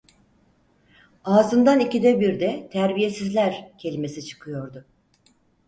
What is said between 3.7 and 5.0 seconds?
kelimesi çıkıyordu.